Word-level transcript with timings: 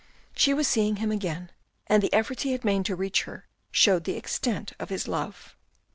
She 0.35 0.51
was 0.51 0.67
seeing 0.67 0.95
him 0.95 1.11
again 1.11 1.51
and 1.85 2.01
the 2.01 2.11
efforts 2.11 2.41
he 2.41 2.53
had 2.53 2.65
made 2.65 2.85
to 2.85 2.95
reach 2.95 3.25
her 3.25 3.45
showed 3.69 4.03
the 4.05 4.17
extent 4.17 4.73
of 4.79 4.89
his 4.89 5.07
love. 5.07 5.55